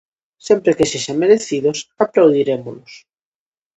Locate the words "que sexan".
0.77-1.17